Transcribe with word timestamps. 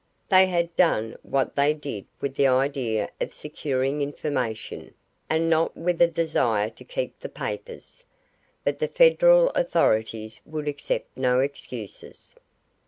They 0.29 0.47
had 0.47 0.75
done 0.75 1.15
what 1.21 1.55
they 1.55 1.75
did 1.75 2.07
with 2.21 2.33
the 2.33 2.47
idea 2.47 3.11
of 3.21 3.35
securing 3.35 4.01
information, 4.01 4.95
and 5.29 5.47
not 5.47 5.77
with 5.77 6.01
a 6.01 6.07
desire 6.07 6.71
to 6.71 6.83
keep 6.83 7.19
the 7.19 7.29
papers, 7.29 8.03
but 8.63 8.79
the 8.79 8.87
Federal 8.87 9.51
authorities 9.51 10.41
would 10.43 10.67
accept 10.67 11.15
no 11.15 11.39
excuses. 11.41 12.33